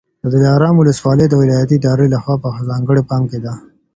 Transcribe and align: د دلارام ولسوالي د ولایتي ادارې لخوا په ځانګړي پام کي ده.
د 0.23 0.23
دلارام 0.35 0.75
ولسوالي 0.77 1.25
د 1.29 1.33
ولایتي 1.41 1.75
ادارې 1.77 2.07
لخوا 2.13 2.35
په 2.43 2.49
ځانګړي 2.69 3.01
پام 3.09 3.23
کي 3.31 3.39
ده. 3.45 3.53